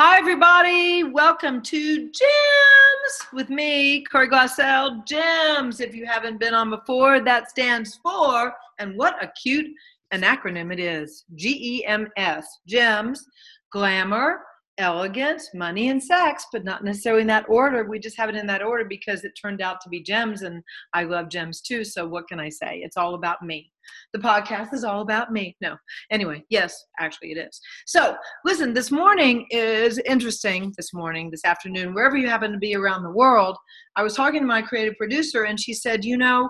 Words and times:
Hi, 0.00 0.16
everybody. 0.16 1.02
Welcome 1.02 1.60
to 1.60 2.08
GEMS 2.12 3.26
with 3.32 3.50
me, 3.50 4.04
Corey 4.04 4.28
Glassell. 4.28 5.04
GEMS, 5.04 5.80
if 5.80 5.92
you 5.92 6.06
haven't 6.06 6.38
been 6.38 6.54
on 6.54 6.70
before, 6.70 7.18
that 7.18 7.50
stands 7.50 7.96
for, 7.96 8.54
and 8.78 8.96
what 8.96 9.20
a 9.20 9.26
cute 9.32 9.66
an 10.12 10.22
acronym 10.22 10.72
it 10.72 10.78
is 10.78 11.24
G 11.34 11.80
E 11.80 11.84
M 11.84 12.06
S. 12.16 12.60
GEMS, 12.68 13.26
glamour, 13.72 14.42
elegance, 14.78 15.50
money, 15.54 15.88
and 15.88 16.02
sex, 16.02 16.46
but 16.52 16.64
not 16.64 16.84
necessarily 16.84 17.22
in 17.22 17.26
that 17.26 17.48
order. 17.48 17.84
We 17.84 17.98
just 17.98 18.16
have 18.16 18.28
it 18.28 18.36
in 18.36 18.46
that 18.46 18.62
order 18.62 18.84
because 18.84 19.24
it 19.24 19.32
turned 19.40 19.60
out 19.60 19.80
to 19.82 19.88
be 19.88 20.02
gems, 20.02 20.42
and 20.42 20.62
I 20.94 21.04
love 21.04 21.28
gems 21.28 21.60
too. 21.60 21.84
So, 21.84 22.06
what 22.06 22.28
can 22.28 22.40
I 22.40 22.48
say? 22.48 22.80
It's 22.84 22.96
all 22.96 23.14
about 23.14 23.42
me. 23.42 23.70
The 24.12 24.20
podcast 24.20 24.72
is 24.72 24.84
all 24.84 25.00
about 25.00 25.32
me. 25.32 25.56
No, 25.60 25.76
anyway, 26.10 26.44
yes, 26.48 26.84
actually, 27.00 27.32
it 27.32 27.38
is. 27.38 27.60
So, 27.86 28.16
listen, 28.44 28.72
this 28.72 28.90
morning 28.90 29.46
is 29.50 29.98
interesting. 29.98 30.72
This 30.76 30.94
morning, 30.94 31.30
this 31.30 31.44
afternoon, 31.44 31.94
wherever 31.94 32.16
you 32.16 32.28
happen 32.28 32.52
to 32.52 32.58
be 32.58 32.76
around 32.76 33.02
the 33.02 33.10
world, 33.10 33.56
I 33.96 34.02
was 34.02 34.14
talking 34.14 34.40
to 34.40 34.46
my 34.46 34.62
creative 34.62 34.96
producer, 34.96 35.44
and 35.44 35.58
she 35.60 35.74
said, 35.74 36.04
You 36.04 36.16
know, 36.16 36.48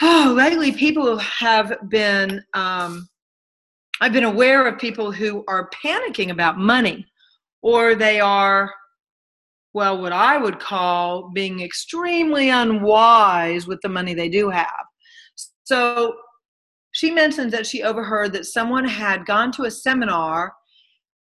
oh, 0.00 0.32
lately 0.36 0.72
people 0.72 1.18
have 1.18 1.76
been. 1.88 2.42
Um, 2.54 3.08
I've 4.00 4.12
been 4.12 4.24
aware 4.24 4.64
of 4.66 4.78
people 4.78 5.10
who 5.10 5.44
are 5.48 5.70
panicking 5.84 6.30
about 6.30 6.56
money 6.56 7.04
or 7.62 7.94
they 7.94 8.20
are, 8.20 8.72
well, 9.74 10.00
what 10.00 10.12
I 10.12 10.38
would 10.38 10.58
call 10.58 11.30
being 11.34 11.60
extremely 11.60 12.50
unwise 12.50 13.66
with 13.66 13.80
the 13.82 13.88
money 13.88 14.14
they 14.14 14.28
do 14.28 14.50
have. 14.50 14.84
So 15.64 16.14
she 16.92 17.10
mentioned 17.10 17.52
that 17.52 17.66
she 17.66 17.82
overheard 17.82 18.32
that 18.32 18.46
someone 18.46 18.86
had 18.86 19.26
gone 19.26 19.52
to 19.52 19.64
a 19.64 19.70
seminar 19.70 20.54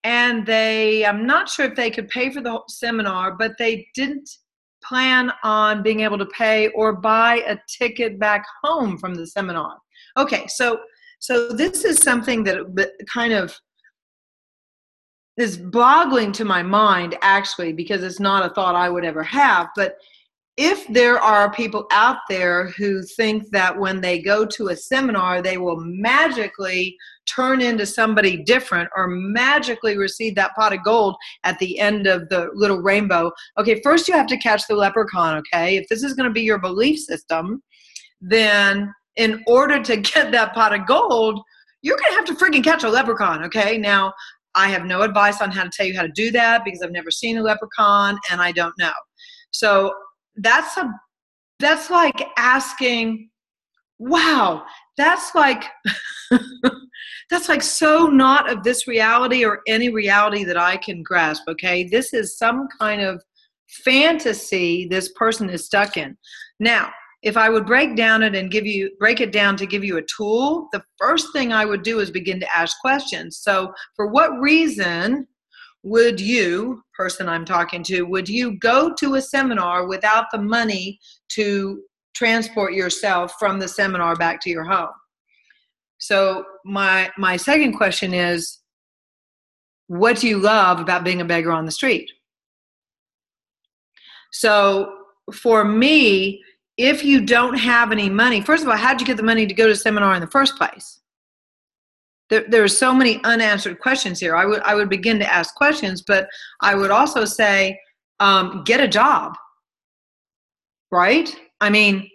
and 0.04 0.46
they, 0.46 1.04
I'm 1.04 1.26
not 1.26 1.48
sure 1.48 1.66
if 1.66 1.74
they 1.74 1.90
could 1.90 2.08
pay 2.08 2.30
for 2.30 2.40
the 2.40 2.60
seminar, 2.68 3.36
but 3.36 3.58
they 3.58 3.88
didn't 3.94 4.30
plan 4.84 5.32
on 5.42 5.82
being 5.82 6.00
able 6.00 6.18
to 6.18 6.26
pay 6.26 6.68
or 6.68 6.92
buy 6.92 7.42
a 7.46 7.58
ticket 7.78 8.18
back 8.20 8.44
home 8.62 8.98
from 8.98 9.14
the 9.14 9.26
seminar. 9.26 9.76
Okay, 10.16 10.46
so 10.46 10.78
so 11.18 11.48
this 11.48 11.84
is 11.84 11.98
something 11.98 12.44
that 12.44 12.90
kind 13.12 13.32
of 13.32 13.56
is 15.36 15.56
boggling 15.56 16.32
to 16.32 16.44
my 16.44 16.62
mind 16.62 17.16
actually 17.22 17.72
because 17.72 18.02
it's 18.02 18.20
not 18.20 18.44
a 18.44 18.54
thought 18.54 18.74
I 18.74 18.88
would 18.88 19.04
ever 19.04 19.22
have. 19.22 19.68
But 19.76 19.96
if 20.56 20.86
there 20.88 21.18
are 21.18 21.52
people 21.52 21.86
out 21.90 22.16
there 22.30 22.68
who 22.78 23.02
think 23.02 23.50
that 23.50 23.78
when 23.78 24.00
they 24.00 24.18
go 24.18 24.46
to 24.46 24.68
a 24.68 24.76
seminar, 24.76 25.42
they 25.42 25.58
will 25.58 25.76
magically 25.80 26.96
turn 27.26 27.60
into 27.60 27.84
somebody 27.84 28.42
different 28.42 28.88
or 28.96 29.06
magically 29.06 29.98
receive 29.98 30.34
that 30.36 30.54
pot 30.54 30.72
of 30.72 30.82
gold 30.82 31.14
at 31.44 31.58
the 31.58 31.78
end 31.78 32.06
of 32.06 32.28
the 32.30 32.48
little 32.54 32.80
rainbow. 32.80 33.30
Okay, 33.58 33.82
first 33.82 34.08
you 34.08 34.14
have 34.14 34.28
to 34.28 34.38
catch 34.38 34.66
the 34.66 34.74
leprechaun, 34.74 35.36
okay? 35.38 35.76
If 35.76 35.88
this 35.88 36.02
is 36.02 36.14
going 36.14 36.28
to 36.28 36.32
be 36.32 36.42
your 36.42 36.58
belief 36.58 37.00
system, 37.00 37.62
then 38.22 38.90
in 39.16 39.44
order 39.46 39.82
to 39.82 39.96
get 39.98 40.32
that 40.32 40.54
pot 40.54 40.74
of 40.74 40.86
gold, 40.86 41.42
you're 41.82 41.98
going 41.98 42.10
to 42.10 42.16
have 42.16 42.24
to 42.24 42.34
freaking 42.44 42.64
catch 42.64 42.82
a 42.84 42.88
leprechaun, 42.88 43.44
okay? 43.44 43.76
Now, 43.76 44.14
I 44.56 44.68
have 44.68 44.84
no 44.84 45.02
advice 45.02 45.40
on 45.40 45.50
how 45.50 45.64
to 45.64 45.70
tell 45.70 45.86
you 45.86 45.94
how 45.94 46.02
to 46.02 46.12
do 46.14 46.30
that 46.32 46.64
because 46.64 46.82
I've 46.82 46.90
never 46.90 47.10
seen 47.10 47.38
a 47.38 47.42
leprechaun 47.42 48.18
and 48.30 48.40
I 48.40 48.52
don't 48.52 48.74
know. 48.78 48.92
So 49.50 49.92
that's 50.36 50.76
a 50.76 50.90
that's 51.58 51.90
like 51.90 52.26
asking, 52.36 53.30
wow, 53.98 54.64
that's 54.96 55.34
like 55.34 55.64
that's 57.30 57.48
like 57.48 57.62
so 57.62 58.06
not 58.06 58.50
of 58.50 58.62
this 58.62 58.86
reality 58.88 59.44
or 59.44 59.60
any 59.66 59.90
reality 59.90 60.44
that 60.44 60.58
I 60.58 60.76
can 60.76 61.02
grasp, 61.02 61.44
okay? 61.48 61.84
This 61.84 62.12
is 62.12 62.36
some 62.38 62.68
kind 62.78 63.02
of 63.02 63.22
fantasy 63.84 64.86
this 64.88 65.12
person 65.12 65.50
is 65.50 65.64
stuck 65.64 65.96
in. 65.96 66.16
Now, 66.60 66.90
if 67.26 67.36
I 67.36 67.50
would 67.50 67.66
break 67.66 67.96
down 67.96 68.22
it 68.22 68.36
and 68.36 68.52
give 68.52 68.66
you 68.66 68.88
break 69.00 69.20
it 69.20 69.32
down 69.32 69.56
to 69.56 69.66
give 69.66 69.82
you 69.82 69.96
a 69.96 70.02
tool, 70.02 70.68
the 70.70 70.82
first 70.96 71.32
thing 71.32 71.52
I 71.52 71.64
would 71.64 71.82
do 71.82 71.98
is 71.98 72.08
begin 72.08 72.38
to 72.38 72.56
ask 72.56 72.78
questions. 72.80 73.38
So, 73.38 73.74
for 73.96 74.06
what 74.06 74.38
reason 74.38 75.26
would 75.82 76.20
you, 76.20 76.84
person 76.96 77.28
I'm 77.28 77.44
talking 77.44 77.82
to, 77.84 78.02
would 78.02 78.28
you 78.28 78.56
go 78.60 78.94
to 79.00 79.16
a 79.16 79.20
seminar 79.20 79.88
without 79.88 80.26
the 80.30 80.38
money 80.40 81.00
to 81.30 81.82
transport 82.14 82.74
yourself 82.74 83.34
from 83.40 83.58
the 83.58 83.66
seminar 83.66 84.14
back 84.14 84.40
to 84.42 84.50
your 84.50 84.64
home? 84.64 84.94
So, 85.98 86.44
my 86.64 87.10
my 87.18 87.36
second 87.36 87.72
question 87.72 88.14
is 88.14 88.60
what 89.88 90.18
do 90.18 90.28
you 90.28 90.38
love 90.38 90.78
about 90.78 91.02
being 91.02 91.20
a 91.20 91.24
beggar 91.24 91.50
on 91.50 91.66
the 91.66 91.72
street? 91.72 92.08
So, 94.30 94.92
for 95.32 95.64
me, 95.64 96.40
if 96.76 97.04
you 97.04 97.22
don't 97.22 97.54
have 97.54 97.90
any 97.90 98.08
money, 98.10 98.40
first 98.40 98.62
of 98.62 98.68
all, 98.68 98.76
how'd 98.76 99.00
you 99.00 99.06
get 99.06 99.16
the 99.16 99.22
money 99.22 99.46
to 99.46 99.54
go 99.54 99.66
to 99.66 99.74
seminar 99.74 100.14
in 100.14 100.20
the 100.20 100.26
first 100.26 100.56
place? 100.56 101.00
There, 102.28 102.44
there 102.48 102.64
are 102.64 102.68
so 102.68 102.92
many 102.92 103.22
unanswered 103.24 103.78
questions 103.78 104.20
here. 104.20 104.34
I 104.34 104.44
would 104.44 104.60
I 104.62 104.74
would 104.74 104.88
begin 104.88 105.18
to 105.20 105.32
ask 105.32 105.54
questions, 105.54 106.02
but 106.02 106.28
I 106.60 106.74
would 106.74 106.90
also 106.90 107.24
say, 107.24 107.78
um, 108.20 108.62
get 108.64 108.80
a 108.80 108.88
job. 108.88 109.34
Right? 110.90 111.34
I 111.60 111.70
mean, 111.70 112.10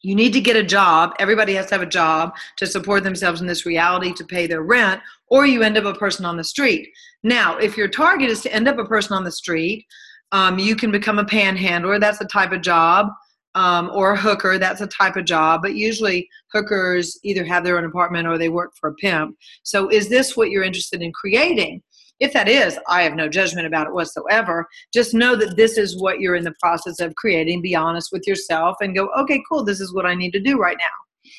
you 0.00 0.14
need 0.14 0.32
to 0.32 0.40
get 0.40 0.56
a 0.56 0.62
job. 0.62 1.14
Everybody 1.18 1.54
has 1.54 1.66
to 1.66 1.74
have 1.74 1.82
a 1.82 1.86
job 1.86 2.34
to 2.56 2.66
support 2.66 3.04
themselves 3.04 3.40
in 3.40 3.46
this 3.46 3.64
reality 3.66 4.12
to 4.14 4.24
pay 4.24 4.46
their 4.46 4.62
rent, 4.62 5.00
or 5.28 5.46
you 5.46 5.62
end 5.62 5.78
up 5.78 5.84
a 5.84 5.98
person 5.98 6.24
on 6.24 6.36
the 6.36 6.44
street. 6.44 6.88
Now, 7.22 7.58
if 7.58 7.76
your 7.76 7.88
target 7.88 8.28
is 8.28 8.40
to 8.42 8.52
end 8.52 8.66
up 8.66 8.78
a 8.78 8.84
person 8.84 9.14
on 9.14 9.24
the 9.24 9.30
street, 9.30 9.86
um, 10.32 10.58
you 10.58 10.74
can 10.74 10.90
become 10.90 11.18
a 11.18 11.24
panhandler. 11.24 12.00
That's 12.00 12.18
the 12.18 12.24
type 12.24 12.52
of 12.52 12.62
job 12.62 13.08
um, 13.54 13.90
or 13.92 14.12
a 14.12 14.20
hooker. 14.20 14.58
That's 14.58 14.80
a 14.80 14.86
type 14.86 15.16
of 15.16 15.24
job, 15.24 15.60
but 15.62 15.74
usually 15.74 16.28
hookers 16.52 17.18
either 17.22 17.44
have 17.44 17.64
their 17.64 17.78
own 17.78 17.84
apartment 17.84 18.26
or 18.26 18.38
they 18.38 18.48
work 18.48 18.72
for 18.80 18.90
a 18.90 18.94
pimp. 18.94 19.36
So, 19.62 19.88
is 19.88 20.08
this 20.08 20.36
what 20.36 20.50
you're 20.50 20.62
interested 20.62 21.02
in 21.02 21.12
creating? 21.12 21.82
If 22.20 22.32
that 22.34 22.48
is, 22.48 22.78
I 22.88 23.02
have 23.02 23.14
no 23.14 23.28
judgment 23.28 23.66
about 23.66 23.88
it 23.88 23.94
whatsoever. 23.94 24.68
Just 24.94 25.12
know 25.12 25.34
that 25.34 25.56
this 25.56 25.76
is 25.76 26.00
what 26.00 26.20
you're 26.20 26.36
in 26.36 26.44
the 26.44 26.54
process 26.60 27.00
of 27.00 27.14
creating. 27.16 27.62
Be 27.62 27.74
honest 27.74 28.10
with 28.12 28.26
yourself 28.28 28.76
and 28.80 28.94
go, 28.94 29.08
okay, 29.18 29.42
cool, 29.50 29.64
this 29.64 29.80
is 29.80 29.92
what 29.92 30.06
I 30.06 30.14
need 30.14 30.30
to 30.32 30.40
do 30.40 30.56
right 30.56 30.76
now. 30.78 31.30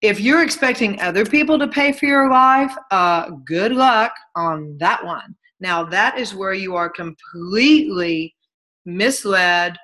If 0.00 0.18
you're 0.18 0.42
expecting 0.42 0.98
other 1.02 1.26
people 1.26 1.58
to 1.58 1.68
pay 1.68 1.92
for 1.92 2.06
your 2.06 2.30
life, 2.30 2.74
uh, 2.90 3.28
good 3.44 3.72
luck 3.72 4.14
on 4.34 4.78
that 4.78 5.04
one. 5.04 5.36
Now, 5.60 5.84
that 5.84 6.18
is 6.18 6.34
where 6.34 6.54
you 6.54 6.74
are 6.76 6.88
completely 6.88 8.34
misled 8.86 9.76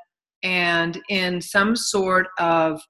and 0.46 1.02
in 1.08 1.40
some 1.40 1.74
sort 1.74 2.28
of 2.38 2.80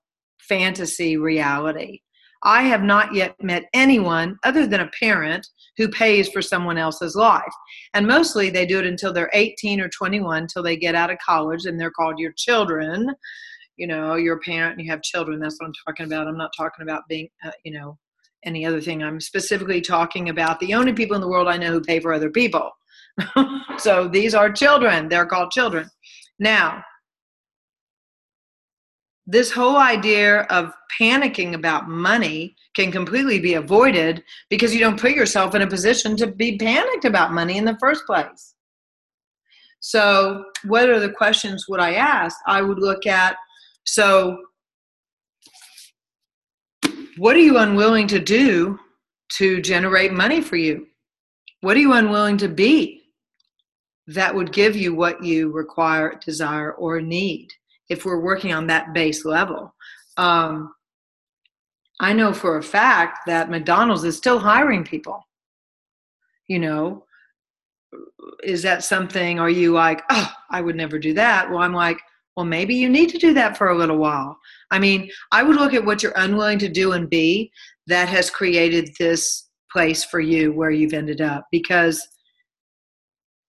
fantasy 0.40 1.16
reality. 1.16 2.00
I 2.42 2.62
have 2.64 2.82
not 2.82 3.14
yet 3.14 3.34
met 3.42 3.64
anyone 3.72 4.36
other 4.44 4.66
than 4.66 4.80
a 4.80 4.90
parent 5.00 5.48
who 5.78 5.88
pays 5.88 6.28
for 6.28 6.42
someone 6.42 6.76
else's 6.76 7.16
life. 7.16 7.52
And 7.94 8.06
mostly 8.06 8.50
they 8.50 8.66
do 8.66 8.78
it 8.78 8.86
until 8.86 9.10
they're 9.10 9.30
18 9.32 9.80
or 9.80 9.88
21, 9.88 10.42
until 10.42 10.62
they 10.62 10.76
get 10.76 10.94
out 10.94 11.10
of 11.10 11.16
college 11.18 11.64
and 11.64 11.80
they're 11.80 11.90
called 11.90 12.18
your 12.18 12.32
children. 12.36 13.08
You 13.76 13.86
know, 13.86 14.16
you're 14.16 14.36
a 14.36 14.40
parent 14.40 14.76
and 14.76 14.84
you 14.84 14.90
have 14.92 15.02
children. 15.02 15.40
That's 15.40 15.56
what 15.58 15.66
I'm 15.66 15.72
talking 15.86 16.06
about. 16.06 16.28
I'm 16.28 16.36
not 16.36 16.52
talking 16.54 16.82
about 16.82 17.08
being, 17.08 17.28
uh, 17.42 17.50
you 17.64 17.72
know, 17.72 17.98
any 18.44 18.66
other 18.66 18.82
thing. 18.82 19.02
I'm 19.02 19.18
specifically 19.18 19.80
talking 19.80 20.28
about 20.28 20.60
the 20.60 20.74
only 20.74 20.92
people 20.92 21.14
in 21.14 21.22
the 21.22 21.28
world 21.28 21.48
I 21.48 21.56
know 21.56 21.72
who 21.72 21.80
pay 21.80 22.00
for 22.00 22.12
other 22.12 22.30
people. 22.30 22.70
so 23.78 24.08
these 24.08 24.34
are 24.34 24.52
children. 24.52 25.08
They're 25.08 25.26
called 25.26 25.52
children. 25.52 25.88
Now, 26.38 26.84
this 29.26 29.50
whole 29.50 29.76
idea 29.76 30.42
of 30.42 30.72
panicking 31.00 31.54
about 31.54 31.88
money 31.88 32.54
can 32.74 32.92
completely 32.92 33.40
be 33.40 33.54
avoided 33.54 34.22
because 34.50 34.72
you 34.72 34.80
don't 34.80 35.00
put 35.00 35.12
yourself 35.12 35.54
in 35.54 35.62
a 35.62 35.66
position 35.66 36.16
to 36.16 36.26
be 36.26 36.56
panicked 36.56 37.04
about 37.04 37.32
money 37.32 37.56
in 37.58 37.64
the 37.64 37.76
first 37.80 38.06
place. 38.06 38.54
So, 39.80 40.44
what 40.64 40.88
are 40.88 41.00
the 41.00 41.10
questions 41.10 41.66
would 41.68 41.80
I 41.80 41.94
ask? 41.94 42.36
I 42.46 42.62
would 42.62 42.78
look 42.78 43.06
at 43.06 43.36
so, 43.86 44.38
what 47.18 47.36
are 47.36 47.40
you 47.40 47.58
unwilling 47.58 48.08
to 48.08 48.18
do 48.18 48.78
to 49.38 49.60
generate 49.62 50.12
money 50.12 50.40
for 50.40 50.56
you? 50.56 50.86
What 51.60 51.76
are 51.76 51.80
you 51.80 51.92
unwilling 51.92 52.36
to 52.38 52.48
be 52.48 53.02
that 54.08 54.34
would 54.34 54.52
give 54.52 54.76
you 54.76 54.94
what 54.94 55.22
you 55.22 55.50
require, 55.50 56.18
desire, 56.24 56.72
or 56.72 57.00
need? 57.00 57.52
If 57.88 58.04
we're 58.04 58.20
working 58.20 58.52
on 58.52 58.66
that 58.66 58.92
base 58.92 59.24
level. 59.24 59.74
Um, 60.16 60.74
I 62.00 62.12
know 62.12 62.32
for 62.32 62.58
a 62.58 62.62
fact 62.62 63.20
that 63.26 63.50
McDonald's 63.50 64.04
is 64.04 64.16
still 64.16 64.38
hiring 64.38 64.84
people. 64.84 65.22
You 66.48 66.58
know, 66.58 67.04
is 68.42 68.62
that 68.62 68.84
something? 68.84 69.38
Are 69.38 69.50
you 69.50 69.72
like, 69.72 70.02
oh, 70.10 70.32
I 70.50 70.60
would 70.60 70.76
never 70.76 70.98
do 70.98 71.14
that? 71.14 71.50
Well, 71.50 71.60
I'm 71.60 71.72
like, 71.72 71.98
well, 72.36 72.46
maybe 72.46 72.74
you 72.74 72.88
need 72.88 73.08
to 73.10 73.18
do 73.18 73.32
that 73.34 73.56
for 73.56 73.68
a 73.68 73.76
little 73.76 73.96
while. 73.96 74.38
I 74.70 74.78
mean, 74.78 75.10
I 75.32 75.42
would 75.42 75.56
look 75.56 75.72
at 75.72 75.84
what 75.84 76.02
you're 76.02 76.12
unwilling 76.16 76.58
to 76.60 76.68
do 76.68 76.92
and 76.92 77.08
be 77.08 77.50
that 77.86 78.08
has 78.08 78.28
created 78.28 78.90
this 78.98 79.48
place 79.72 80.04
for 80.04 80.20
you 80.20 80.52
where 80.52 80.70
you've 80.70 80.92
ended 80.92 81.20
up 81.20 81.46
because 81.50 82.06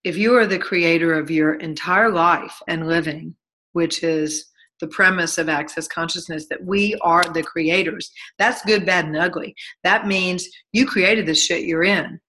if 0.04 0.16
you 0.18 0.36
are 0.36 0.46
the 0.46 0.58
creator 0.60 1.14
of 1.14 1.30
your 1.30 1.56
entire 1.56 2.10
life 2.10 2.62
and 2.68 2.88
living, 2.88 3.36
which 3.78 4.02
is 4.02 4.48
the 4.82 4.88
premise 4.88 5.38
of 5.38 5.50
access 5.50 5.88
consciousness 5.88 6.48
that 6.50 6.66
we 6.66 6.96
are 7.02 7.24
the 7.24 7.44
creators. 7.44 8.12
That's 8.40 8.66
good, 8.66 8.88
bad, 8.88 9.06
and 9.06 9.16
ugly. 9.16 9.54
That 9.84 10.08
means 10.08 10.48
you 10.72 10.88
created 10.88 11.28
the 11.28 11.36
shit 11.36 11.66
you're 11.66 11.84
in. 11.84 12.20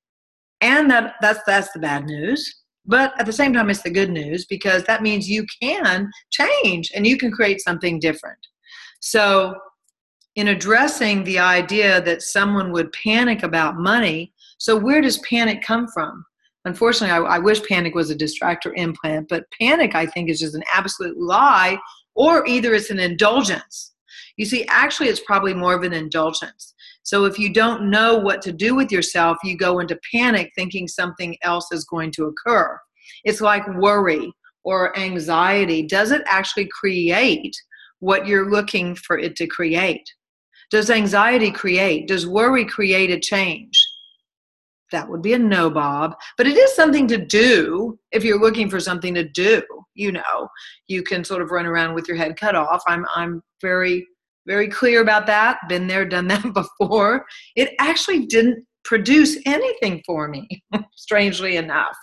And 0.61 0.91
that 0.91 1.15
that's 1.23 1.41
that's 1.47 1.73
the 1.73 1.79
bad 1.79 2.05
news. 2.05 2.43
But 2.85 3.19
at 3.19 3.25
the 3.25 3.33
same 3.33 3.55
time 3.55 3.71
it's 3.71 3.83
the 3.83 3.99
good 4.01 4.11
news 4.11 4.45
because 4.45 4.85
that 4.85 5.03
means 5.03 5.31
you 5.31 5.47
can 5.63 6.11
change 6.31 6.93
and 6.95 7.07
you 7.07 7.17
can 7.17 7.31
create 7.31 7.63
something 7.63 7.99
different. 7.99 8.43
So 9.01 9.55
in 10.37 10.49
addressing 10.49 11.25
the 11.25 11.39
idea 11.39 12.03
that 12.03 12.21
someone 12.23 12.73
would 12.73 12.93
panic 12.93 13.43
about 13.43 13.79
money, 13.79 14.35
so 14.59 14.77
where 14.77 15.01
does 15.01 15.19
panic 15.31 15.63
come 15.63 15.89
from? 15.95 16.27
Unfortunately, 16.69 17.11
I, 17.11 17.37
I 17.37 17.39
wish 17.39 17.65
panic 17.65 17.95
was 17.95 18.11
a 18.11 18.15
distractor 18.15 18.73
implant, 18.77 19.31
but 19.31 19.47
panic, 19.59 19.95
I 19.95 20.05
think, 20.05 20.29
is 20.29 20.39
just 20.39 20.55
an 20.55 20.63
absolute 20.71 21.19
lie 21.19 21.79
or 22.15 22.47
either 22.47 22.75
it's 22.75 22.91
an 22.91 22.99
indulgence. 22.99 23.95
You 24.37 24.45
see, 24.45 24.67
actually, 24.69 25.09
it's 25.09 25.21
probably 25.21 25.55
more 25.55 25.73
of 25.73 25.83
an 25.83 25.95
indulgence. 25.95 26.75
So 27.05 27.25
if 27.25 27.39
you 27.39 27.55
don't 27.55 27.89
know 27.89 28.19
what 28.19 28.43
to 28.43 28.53
do 28.53 28.75
with 28.75 28.93
yourself, 28.93 29.39
you 29.43 29.57
go 29.57 29.79
into 29.79 29.99
panic 30.15 30.53
thinking 30.55 30.87
something 30.87 31.39
else 31.43 31.73
is 31.73 31.87
going 31.87 32.11
to 32.13 32.27
occur. 32.27 32.79
It's 33.25 33.41
like 33.41 33.67
worry 33.77 34.31
or 34.63 34.95
anxiety. 34.99 35.87
Does 35.87 36.11
it 36.11 36.21
actually 36.27 36.69
create 36.69 37.57
what 38.01 38.27
you're 38.27 38.51
looking 38.51 38.95
for 38.95 39.19
it 39.19 39.37
to 39.37 39.47
create? 39.47 40.07
Does 40.71 40.91
anxiety 40.91 41.51
create? 41.51 42.09
Does 42.09 42.27
worry 42.27 42.67
create 42.67 43.11
a 43.11 43.19
change? 43.19 43.88
That 44.93 45.09
would 45.09 45.23
be 45.23 45.35
a 45.35 45.39
no, 45.39 45.71
Bob. 45.71 46.15
But 46.37 46.47
it 46.47 46.57
is 46.57 46.75
something 46.75 47.07
to 47.09 47.19
do 47.19 47.99
if 48.13 48.25
you're 48.25 48.41
looking 48.41 48.71
for 48.71 48.81
something 48.81 49.15
to 49.15 49.29
do 49.29 49.63
you 49.99 50.13
know. 50.13 50.49
You 50.87 51.03
can 51.03 51.25
sort 51.25 51.43
of 51.43 51.51
run 51.51 51.67
around 51.67 51.95
with 51.95 52.09
your 52.09 52.17
head 52.17 52.37
cut 52.39 52.55
off. 52.55 52.83
I'm 52.87 53.05
i'm 53.15 53.43
very 53.61 54.07
very 54.47 54.69
clear 54.69 55.03
about 55.03 55.27
that. 55.27 55.59
Been 55.69 55.87
there 55.87 56.07
done 56.07 56.29
that 56.29 56.55
before. 56.79 57.27
It 57.55 57.75
actually 57.79 58.25
didn't 58.27 58.65
produce 58.85 59.37
anything 59.45 60.03
for 60.07 60.29
me 60.29 60.49
strangely 60.97 61.57
enough. 61.57 61.97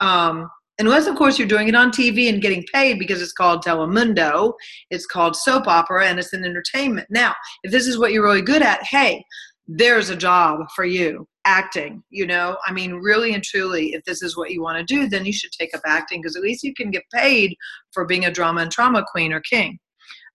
Um, 0.00 0.48
unless 0.78 1.06
of 1.06 1.14
course 1.14 1.38
you're 1.38 1.48
doing 1.48 1.68
it 1.68 1.74
on 1.74 1.90
tv 1.90 2.28
and 2.28 2.42
getting 2.42 2.62
paid 2.70 2.98
because 2.98 3.22
it's 3.22 3.32
called 3.32 3.64
telemundo 3.64 4.52
it's 4.90 5.06
called 5.06 5.34
soap 5.34 5.66
opera 5.66 6.06
and 6.06 6.18
it's 6.18 6.32
an 6.32 6.44
entertainment. 6.44 7.06
Now 7.10 7.34
if 7.62 7.70
this 7.70 7.86
is 7.86 7.98
what 7.98 8.12
you're 8.12 8.24
really 8.24 8.42
good 8.42 8.62
at 8.62 8.82
hey 8.82 9.24
there's 9.68 10.10
a 10.10 10.16
job 10.16 10.66
for 10.74 10.84
you 10.84 11.26
acting 11.44 12.02
you 12.10 12.26
know? 12.26 12.56
I 12.66 12.72
mean 12.72 12.94
really 12.94 13.34
and 13.34 13.42
truly 13.42 13.92
if 13.92 14.04
this 14.04 14.22
is 14.22 14.36
what 14.36 14.50
you 14.50 14.62
want 14.62 14.78
to 14.78 14.94
do 14.94 15.08
then 15.08 15.24
you 15.24 15.32
should 15.32 15.52
take 15.52 15.74
up 15.74 15.82
acting 15.86 16.20
because 16.20 16.36
at 16.36 16.42
least 16.42 16.64
you 16.64 16.74
can 16.74 16.90
get 16.90 17.04
paid 17.12 17.56
for 17.92 18.04
being 18.04 18.24
a 18.24 18.30
drama 18.30 18.62
and 18.62 18.70
trauma 18.70 19.04
queen 19.10 19.32
or 19.32 19.40
king. 19.40 19.78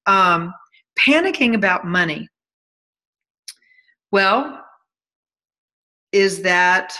Um, 0.05 0.53
panicking 0.99 1.55
about 1.55 1.85
money. 1.85 2.27
Well 4.11 4.59
is 6.11 6.41
that 6.41 6.93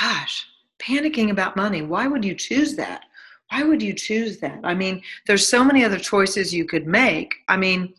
gosh 0.00 0.46
panicking 0.82 1.30
about 1.30 1.56
money 1.56 1.82
why 1.82 2.06
would 2.06 2.24
you 2.24 2.34
choose 2.34 2.76
that? 2.76 3.02
Why 3.50 3.62
would 3.62 3.82
you 3.82 3.94
choose 3.94 4.38
that? 4.38 4.60
I 4.64 4.74
mean 4.74 5.02
there's 5.26 5.46
so 5.46 5.64
many 5.64 5.84
other 5.84 5.98
choices 5.98 6.54
you 6.54 6.64
could 6.64 6.86
make. 6.86 7.34
I 7.48 7.56
mean 7.56 7.94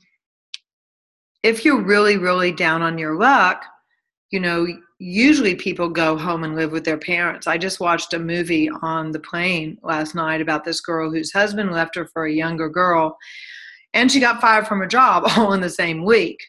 if 1.44 1.64
you're 1.64 1.82
really 1.82 2.18
really 2.18 2.52
down 2.52 2.82
on 2.82 2.98
your 2.98 3.16
luck 3.16 3.66
you 4.32 4.40
know, 4.40 4.68
usually 5.00 5.56
people 5.56 5.90
go 5.90 6.18
home 6.18 6.44
and 6.44 6.56
live 6.56 6.72
with 6.72 6.84
their 6.84 6.98
parents. 6.98 7.48
I 7.48 7.58
just 7.58 7.80
watched 7.80 8.14
a 8.14 8.20
movie 8.20 8.70
on 8.82 9.12
the 9.12 9.20
plane 9.20 9.78
last 9.82 10.14
night 10.14 10.42
about 10.42 10.64
this 10.64 10.82
girl 10.82 11.10
whose 11.10 11.32
husband 11.32 11.72
left 11.72 11.96
her 11.96 12.06
for 12.06 12.26
a 12.26 12.32
younger 12.34 12.70
girl, 12.70 13.18
and 13.94 14.12
she 14.12 14.20
got 14.20 14.42
fired 14.42 14.68
from 14.68 14.80
her 14.80 14.88
job 14.88 15.24
all 15.38 15.54
in 15.54 15.62
the 15.62 15.70
same 15.70 16.04
week. 16.06 16.40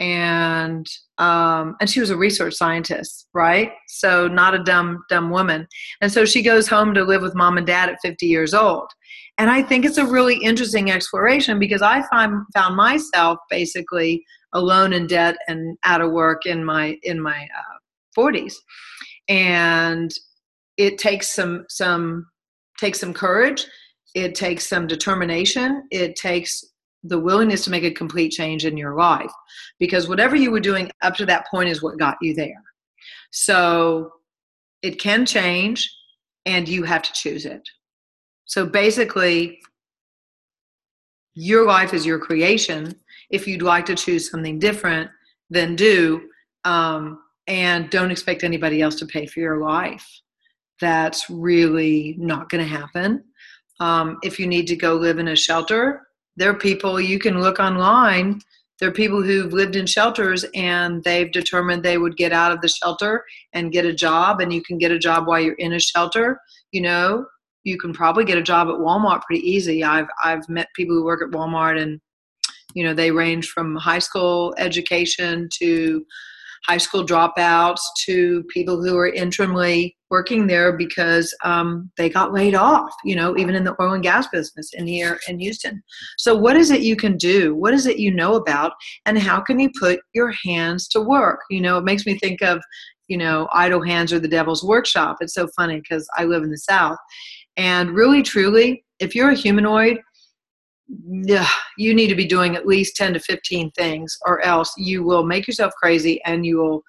And 0.00 0.86
um, 1.18 1.76
and 1.80 1.88
she 1.88 2.00
was 2.00 2.10
a 2.10 2.16
research 2.16 2.54
scientist, 2.54 3.28
right? 3.34 3.72
So 3.86 4.26
not 4.26 4.54
a 4.54 4.64
dumb 4.64 5.04
dumb 5.08 5.30
woman. 5.30 5.68
And 6.00 6.10
so 6.10 6.24
she 6.24 6.42
goes 6.42 6.66
home 6.66 6.94
to 6.94 7.04
live 7.04 7.22
with 7.22 7.36
mom 7.36 7.58
and 7.58 7.66
dad 7.66 7.90
at 7.90 7.98
50 8.02 8.26
years 8.26 8.54
old. 8.54 8.90
And 9.38 9.50
I 9.50 9.62
think 9.62 9.84
it's 9.84 9.98
a 9.98 10.06
really 10.06 10.36
interesting 10.36 10.90
exploration 10.90 11.58
because 11.58 11.82
I 11.82 12.02
find 12.08 12.42
found 12.54 12.76
myself 12.76 13.38
basically 13.48 14.24
alone 14.52 14.92
in 14.92 15.06
debt 15.06 15.36
and 15.48 15.78
out 15.84 16.00
of 16.00 16.10
work 16.10 16.46
in 16.46 16.64
my 16.64 16.98
in 17.02 17.20
my 17.20 17.46
uh, 17.56 17.78
40s 18.18 18.54
and 19.28 20.10
it 20.76 20.98
takes 20.98 21.30
some 21.34 21.64
some 21.68 22.26
takes 22.78 23.00
some 23.00 23.14
courage 23.14 23.64
it 24.14 24.34
takes 24.34 24.66
some 24.66 24.86
determination 24.86 25.84
it 25.90 26.16
takes 26.16 26.64
the 27.02 27.18
willingness 27.18 27.64
to 27.64 27.70
make 27.70 27.84
a 27.84 27.90
complete 27.90 28.30
change 28.30 28.64
in 28.66 28.76
your 28.76 28.94
life 28.94 29.32
because 29.78 30.08
whatever 30.08 30.36
you 30.36 30.50
were 30.50 30.60
doing 30.60 30.90
up 31.02 31.14
to 31.14 31.26
that 31.26 31.46
point 31.50 31.68
is 31.68 31.82
what 31.82 31.98
got 31.98 32.16
you 32.20 32.34
there 32.34 32.62
so 33.30 34.10
it 34.82 35.00
can 35.00 35.24
change 35.24 35.90
and 36.46 36.68
you 36.68 36.82
have 36.82 37.02
to 37.02 37.12
choose 37.12 37.46
it 37.46 37.62
so 38.44 38.66
basically 38.66 39.58
your 41.34 41.64
life 41.64 41.94
is 41.94 42.04
your 42.04 42.18
creation 42.18 42.94
if 43.30 43.46
you'd 43.46 43.62
like 43.62 43.86
to 43.86 43.94
choose 43.94 44.30
something 44.30 44.58
different, 44.58 45.10
then 45.48 45.76
do. 45.76 46.28
Um, 46.64 47.22
and 47.46 47.90
don't 47.90 48.10
expect 48.10 48.44
anybody 48.44 48.82
else 48.82 48.96
to 48.96 49.06
pay 49.06 49.26
for 49.26 49.40
your 49.40 49.58
life. 49.58 50.06
That's 50.80 51.28
really 51.30 52.16
not 52.18 52.48
going 52.48 52.62
to 52.62 52.76
happen. 52.76 53.24
Um, 53.80 54.18
if 54.22 54.38
you 54.38 54.46
need 54.46 54.66
to 54.66 54.76
go 54.76 54.94
live 54.94 55.18
in 55.18 55.28
a 55.28 55.36
shelter, 55.36 56.06
there 56.40 56.48
are 56.48 56.54
people 56.54 56.98
you 56.98 57.18
can 57.18 57.38
look 57.38 57.60
online. 57.60 58.40
There 58.78 58.88
are 58.88 58.92
people 58.92 59.22
who've 59.22 59.52
lived 59.52 59.76
in 59.76 59.84
shelters 59.84 60.42
and 60.54 61.04
they've 61.04 61.30
determined 61.30 61.82
they 61.82 61.98
would 61.98 62.16
get 62.16 62.32
out 62.32 62.50
of 62.50 62.62
the 62.62 62.68
shelter 62.68 63.22
and 63.52 63.70
get 63.70 63.84
a 63.84 63.92
job, 63.92 64.40
and 64.40 64.50
you 64.50 64.62
can 64.62 64.78
get 64.78 64.90
a 64.90 64.98
job 64.98 65.26
while 65.26 65.38
you're 65.38 65.52
in 65.58 65.74
a 65.74 65.78
shelter. 65.78 66.40
You 66.72 66.80
know, 66.80 67.26
you 67.64 67.76
can 67.78 67.92
probably 67.92 68.24
get 68.24 68.38
a 68.38 68.42
job 68.42 68.68
at 68.68 68.76
Walmart 68.76 69.20
pretty 69.24 69.46
easy. 69.46 69.84
I've 69.84 70.08
I've 70.24 70.48
met 70.48 70.68
people 70.74 70.96
who 70.96 71.04
work 71.04 71.20
at 71.22 71.38
Walmart 71.38 71.78
and 71.78 72.00
you 72.72 72.84
know 72.84 72.94
they 72.94 73.10
range 73.10 73.50
from 73.50 73.76
high 73.76 73.98
school 73.98 74.54
education 74.56 75.46
to 75.58 76.02
high 76.66 76.78
school 76.78 77.04
dropouts 77.04 77.80
to 78.04 78.44
people 78.44 78.82
who 78.82 78.96
are 78.96 79.10
interimly 79.10 79.94
working 80.10 80.46
there 80.46 80.76
because 80.76 81.34
um, 81.44 81.90
they 81.96 82.08
got 82.08 82.32
laid 82.32 82.54
off 82.54 82.92
you 83.04 83.14
know 83.14 83.36
even 83.36 83.54
in 83.54 83.64
the 83.64 83.80
oil 83.80 83.92
and 83.92 84.02
gas 84.02 84.26
business 84.28 84.70
in 84.74 84.86
here 84.86 85.18
in 85.28 85.38
houston. 85.38 85.82
So 86.18 86.34
what 86.34 86.56
is 86.56 86.70
it 86.70 86.82
you 86.82 86.96
can 86.96 87.16
do? 87.16 87.54
What 87.54 87.74
is 87.74 87.86
it 87.86 87.98
you 87.98 88.12
know 88.12 88.34
about? 88.34 88.72
And 89.06 89.18
how 89.18 89.40
can 89.40 89.58
you 89.60 89.70
put 89.78 90.00
your 90.12 90.32
hands 90.44 90.88
to 90.88 91.00
work? 91.00 91.40
You 91.50 91.60
know 91.60 91.78
it 91.78 91.84
makes 91.84 92.06
me 92.06 92.18
think 92.18 92.42
of 92.42 92.60
you 93.08 93.16
know 93.16 93.48
idle 93.52 93.82
hands 93.82 94.12
are 94.12 94.20
the 94.20 94.28
devil's 94.28 94.64
workshop. 94.64 95.18
It's 95.20 95.34
so 95.34 95.48
funny 95.56 95.80
because 95.80 96.08
i 96.16 96.24
live 96.24 96.42
in 96.42 96.50
the 96.50 96.58
south. 96.58 96.98
And 97.56 97.90
really 97.90 98.22
truly 98.22 98.84
if 99.00 99.14
you're 99.14 99.30
a 99.30 99.34
humanoid 99.34 99.98
you 101.76 101.94
need 101.94 102.08
to 102.08 102.14
be 102.14 102.26
doing 102.26 102.56
at 102.56 102.66
least 102.66 102.96
10 102.96 103.14
to 103.14 103.20
15 103.20 103.70
things, 103.72 104.16
or 104.26 104.40
else 104.44 104.72
you 104.76 105.04
will 105.04 105.24
make 105.24 105.46
yourself 105.46 105.72
crazy 105.80 106.20
and 106.24 106.44
you 106.44 106.58
will 106.58 106.82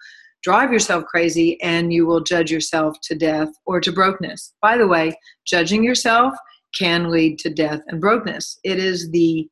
drive 0.43 0.72
yourself 0.72 1.05
crazy 1.05 1.62
and 1.62 1.93
you 1.93 2.05
will 2.05 2.22
judge 2.22 2.51
yourself 2.51 2.98
to 3.03 3.15
death 3.15 3.50
or 3.65 3.79
to 3.79 3.91
brokenness. 3.91 4.53
By 4.62 4.77
the 4.77 4.88
way, 4.88 5.13
judging 5.46 5.84
yourself 5.84 6.34
can 6.77 7.12
lead 7.12 7.38
to 7.39 7.50
death 7.50 7.81
and 7.88 8.01
brokenness. 8.01 8.60
It 8.63 8.79
is 8.79 9.12
the 9.12 9.48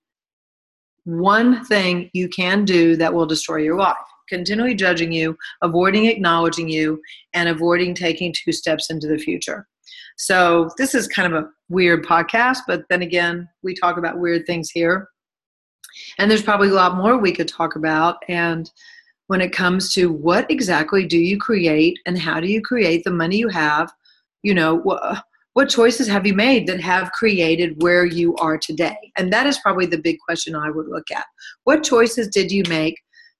one 1.03 1.63
thing 1.65 2.09
you 2.13 2.29
can 2.29 2.65
do 2.65 2.95
that 2.95 3.13
will 3.13 3.25
destroy 3.25 3.57
your 3.57 3.77
life. 3.77 3.97
Continually 4.29 4.75
judging 4.75 5.11
you, 5.11 5.35
avoiding 5.63 6.05
acknowledging 6.05 6.69
you, 6.69 7.01
and 7.33 7.49
avoiding 7.49 7.95
taking 7.95 8.33
two 8.33 8.51
steps 8.51 8.89
into 8.89 9.07
the 9.07 9.17
future. 9.17 9.67
So 10.17 10.69
this 10.77 10.93
is 10.95 11.07
kind 11.07 11.33
of 11.33 11.43
a 11.43 11.47
weird 11.69 12.05
podcast, 12.05 12.59
but 12.67 12.83
then 12.89 13.01
again, 13.01 13.47
we 13.63 13.73
talk 13.73 13.97
about 13.97 14.19
weird 14.19 14.45
things 14.45 14.69
here. 14.69 15.07
And 16.17 16.29
there's 16.29 16.43
probably 16.43 16.69
a 16.69 16.73
lot 16.73 16.95
more 16.95 17.17
we 17.17 17.31
could 17.31 17.47
talk 17.47 17.75
about. 17.75 18.17
And 18.27 18.69
when 19.27 19.41
it 19.41 19.53
comes 19.53 19.93
to 19.93 20.11
what 20.11 20.49
exactly 20.49 21.05
do 21.05 21.17
you 21.17 21.37
create 21.37 21.97
and 22.05 22.17
how 22.17 22.39
do 22.39 22.47
you 22.47 22.61
create 22.61 23.03
the 23.03 23.11
money 23.11 23.37
you 23.37 23.47
have, 23.49 23.91
you 24.43 24.53
know, 24.53 24.75
what, 24.75 25.23
choices 25.67 26.07
have 26.07 26.25
you 26.25 26.33
made 26.33 26.65
that 26.67 26.79
have 26.79 27.11
created 27.11 27.81
where 27.83 28.05
you 28.05 28.33
are 28.37 28.57
today? 28.57 28.95
And 29.17 29.31
that 29.33 29.45
is 29.45 29.59
probably 29.59 29.85
the 29.85 29.97
big 29.97 30.17
question 30.25 30.55
I 30.55 30.69
would 30.69 30.87
look 30.87 31.11
at. 31.11 31.25
What 31.65 31.83
choices 31.83 32.29
did 32.29 32.49
you 32.49 32.63
make, 32.69 32.95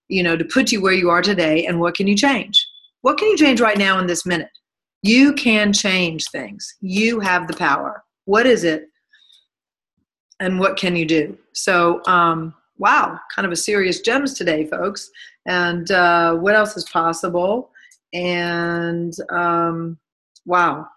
you 0.10 0.22
know, 0.22 0.36
to 0.36 0.44
put 0.44 0.72
you 0.72 0.82
where 0.82 0.94
you 0.94 1.10
are 1.10 1.22
today 1.22 1.66
and 1.66 1.80
what 1.80 1.96
can 1.96 2.08
you 2.08 2.16
change? 2.16 2.68
What 3.02 3.18
can 3.18 3.30
you 3.30 3.38
change 3.38 3.62
right 3.62 3.78
now 3.78 4.00
in 4.00 4.08
this 4.08 4.26
minute? 4.26 4.50
You 5.02 5.34
can 5.34 5.72
change 5.74 6.26
things. 6.30 6.76
You 6.82 7.20
have 7.20 7.48
the 7.48 7.56
power. 7.56 8.04
What 8.26 8.46
is 8.46 8.64
it? 8.64 8.88
And 10.40 10.60
what 10.60 10.78
can 10.78 10.96
you 10.96 11.06
do? 11.06 11.38
So, 11.54 12.02
um, 12.06 12.54
wow, 12.78 13.20
kind 13.34 13.46
of 13.46 13.52
a 13.52 13.58
serious 13.58 14.02
gems 14.02 14.34
today, 14.34 14.66
folks. 14.66 15.10
And 15.46 15.90
uh, 15.92 16.36
what 16.36 16.56
else 16.56 16.78
is 16.78 16.86
possible? 16.90 17.72
And 18.14 19.14
um, 19.30 19.98
wow, 20.46 20.88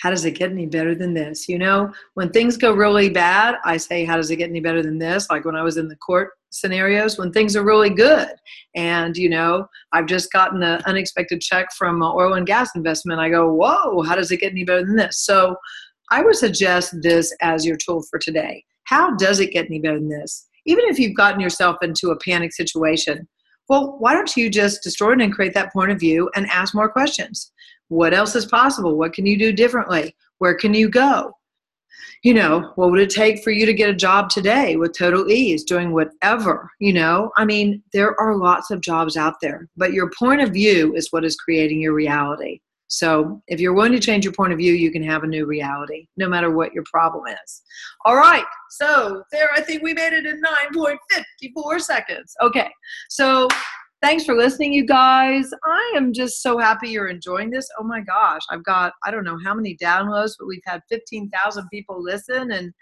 how 0.00 0.10
does 0.10 0.24
it 0.24 0.32
get 0.32 0.50
any 0.50 0.66
better 0.66 0.94
than 0.94 1.12
this? 1.12 1.48
You 1.48 1.58
know, 1.58 1.92
when 2.14 2.30
things 2.30 2.56
go 2.56 2.72
really 2.72 3.10
bad, 3.10 3.56
I 3.64 3.76
say, 3.76 4.04
how 4.04 4.16
does 4.16 4.30
it 4.30 4.36
get 4.36 4.48
any 4.48 4.60
better 4.60 4.82
than 4.82 4.98
this? 4.98 5.28
Like 5.30 5.44
when 5.44 5.56
I 5.56 5.62
was 5.62 5.76
in 5.76 5.88
the 5.88 5.96
court 5.96 6.30
scenarios, 6.50 7.18
when 7.18 7.32
things 7.32 7.54
are 7.54 7.64
really 7.64 7.90
good. 7.90 8.30
And, 8.74 9.16
you 9.16 9.28
know, 9.28 9.66
I've 9.92 10.06
just 10.06 10.32
gotten 10.32 10.62
an 10.62 10.80
unexpected 10.86 11.40
check 11.40 11.68
from 11.76 12.02
an 12.02 12.12
oil 12.14 12.34
and 12.34 12.46
gas 12.46 12.70
investment. 12.74 13.20
I 13.20 13.28
go, 13.28 13.52
whoa, 13.52 14.02
how 14.02 14.16
does 14.16 14.30
it 14.30 14.40
get 14.40 14.52
any 14.52 14.64
better 14.64 14.84
than 14.84 14.96
this? 14.96 15.20
So 15.20 15.56
I 16.10 16.22
would 16.22 16.36
suggest 16.36 16.94
this 17.02 17.34
as 17.40 17.66
your 17.66 17.76
tool 17.76 18.02
for 18.10 18.18
today. 18.18 18.64
How 18.84 19.14
does 19.16 19.38
it 19.38 19.52
get 19.52 19.66
any 19.66 19.80
better 19.80 19.98
than 19.98 20.08
this? 20.08 20.48
Even 20.66 20.86
if 20.86 20.98
you've 20.98 21.16
gotten 21.16 21.40
yourself 21.40 21.76
into 21.82 22.10
a 22.10 22.18
panic 22.18 22.52
situation, 22.52 23.28
well, 23.70 23.94
why 24.00 24.14
don't 24.14 24.36
you 24.36 24.50
just 24.50 24.82
distort 24.82 25.20
it 25.20 25.24
and 25.24 25.32
create 25.32 25.54
that 25.54 25.72
point 25.72 25.92
of 25.92 26.00
view 26.00 26.28
and 26.34 26.44
ask 26.48 26.74
more 26.74 26.88
questions? 26.88 27.52
What 27.86 28.12
else 28.12 28.34
is 28.34 28.44
possible? 28.44 28.98
What 28.98 29.12
can 29.12 29.26
you 29.26 29.38
do 29.38 29.52
differently? 29.52 30.16
Where 30.38 30.56
can 30.56 30.74
you 30.74 30.88
go? 30.88 31.34
You 32.24 32.34
know, 32.34 32.72
what 32.74 32.90
would 32.90 32.98
it 32.98 33.10
take 33.10 33.44
for 33.44 33.52
you 33.52 33.64
to 33.66 33.72
get 33.72 33.88
a 33.88 33.94
job 33.94 34.28
today 34.28 34.74
with 34.74 34.98
total 34.98 35.30
ease, 35.30 35.62
doing 35.62 35.92
whatever? 35.92 36.68
You 36.80 36.94
know, 36.94 37.30
I 37.36 37.44
mean, 37.44 37.80
there 37.92 38.20
are 38.20 38.36
lots 38.36 38.72
of 38.72 38.80
jobs 38.80 39.16
out 39.16 39.34
there, 39.40 39.68
but 39.76 39.92
your 39.92 40.10
point 40.18 40.40
of 40.40 40.50
view 40.50 40.96
is 40.96 41.12
what 41.12 41.24
is 41.24 41.36
creating 41.36 41.80
your 41.80 41.94
reality. 41.94 42.60
So 42.90 43.40
if 43.46 43.60
you're 43.60 43.72
willing 43.72 43.92
to 43.92 44.00
change 44.00 44.24
your 44.24 44.34
point 44.34 44.52
of 44.52 44.58
view, 44.58 44.72
you 44.72 44.90
can 44.90 45.02
have 45.04 45.22
a 45.22 45.26
new 45.26 45.46
reality, 45.46 46.08
no 46.16 46.28
matter 46.28 46.50
what 46.50 46.74
your 46.74 46.82
problem 46.90 47.24
is. 47.28 47.62
All 48.04 48.16
right. 48.16 48.44
So 48.70 49.22
there, 49.30 49.50
I 49.54 49.60
think 49.60 49.82
we 49.82 49.94
made 49.94 50.12
it 50.12 50.26
in 50.26 50.42
9.54 50.74 51.80
seconds. 51.80 52.34
Okay. 52.42 52.68
So 53.08 53.48
Thanks 54.02 54.24
for 54.24 54.34
listening, 54.34 54.72
you 54.72 54.86
guys. 54.86 55.50
I 55.62 55.92
am 55.94 56.14
just 56.14 56.40
so 56.40 56.56
happy 56.56 56.88
you're 56.88 57.08
enjoying 57.08 57.50
this. 57.50 57.68
Oh 57.78 57.84
my 57.84 58.00
gosh, 58.00 58.40
I've 58.48 58.64
got 58.64 58.94
I 59.04 59.10
don't 59.10 59.24
know 59.24 59.38
how 59.44 59.52
many 59.52 59.76
downloads, 59.76 60.32
but 60.38 60.46
we've 60.46 60.62
had 60.64 60.80
15,000 60.88 61.68
people 61.68 62.02
listen 62.02 62.50
and 62.50 62.72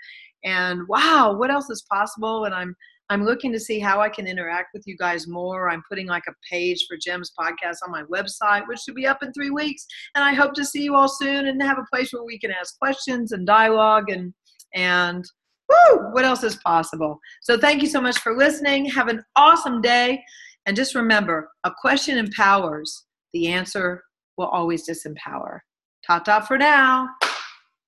and 0.44 0.86
wow, 0.86 1.34
what 1.36 1.50
else 1.50 1.68
is 1.70 1.84
possible? 1.90 2.44
And 2.44 2.54
I'm 2.54 2.76
I'm 3.10 3.24
looking 3.24 3.52
to 3.52 3.60
see 3.60 3.78
how 3.78 4.00
I 4.00 4.08
can 4.08 4.26
interact 4.26 4.68
with 4.74 4.86
you 4.86 4.96
guys 4.96 5.26
more. 5.26 5.70
I'm 5.70 5.82
putting 5.88 6.06
like 6.06 6.24
a 6.28 6.34
page 6.48 6.84
for 6.86 6.96
GEMS 6.96 7.32
podcast 7.38 7.76
on 7.84 7.90
my 7.90 8.02
website, 8.04 8.66
which 8.68 8.80
should 8.80 8.94
be 8.94 9.06
up 9.06 9.22
in 9.22 9.32
three 9.32 9.50
weeks. 9.50 9.86
And 10.14 10.22
I 10.22 10.34
hope 10.34 10.54
to 10.54 10.64
see 10.64 10.82
you 10.82 10.94
all 10.94 11.08
soon 11.08 11.46
and 11.46 11.62
have 11.62 11.78
a 11.78 11.86
place 11.90 12.12
where 12.12 12.24
we 12.24 12.38
can 12.38 12.50
ask 12.50 12.78
questions 12.78 13.32
and 13.32 13.46
dialogue 13.46 14.10
and 14.10 14.34
and 14.74 15.24
woo, 15.68 16.12
what 16.12 16.24
else 16.24 16.42
is 16.42 16.56
possible? 16.56 17.18
So 17.42 17.58
thank 17.58 17.82
you 17.82 17.88
so 17.88 18.00
much 18.00 18.18
for 18.18 18.36
listening. 18.36 18.86
Have 18.86 19.08
an 19.08 19.22
awesome 19.36 19.80
day. 19.80 20.22
And 20.66 20.76
just 20.76 20.94
remember 20.94 21.50
a 21.64 21.72
question 21.80 22.18
empowers, 22.18 23.06
the 23.32 23.48
answer 23.48 24.02
will 24.36 24.48
always 24.48 24.88
disempower. 24.88 25.60
Ta 26.06 26.18
ta 26.20 26.40
for 26.40 26.58
now. 26.58 27.08